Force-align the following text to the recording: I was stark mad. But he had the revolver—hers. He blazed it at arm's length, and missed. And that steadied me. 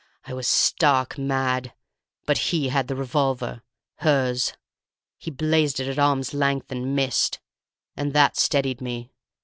I 0.25 0.33
was 0.33 0.47
stark 0.47 1.19
mad. 1.19 1.73
But 2.25 2.39
he 2.49 2.69
had 2.69 2.87
the 2.87 2.95
revolver—hers. 2.95 4.53
He 5.19 5.29
blazed 5.29 5.79
it 5.79 5.87
at 5.87 5.99
arm's 5.99 6.33
length, 6.33 6.71
and 6.71 6.95
missed. 6.95 7.39
And 7.95 8.11
that 8.13 8.35
steadied 8.35 8.81
me. 8.81 9.11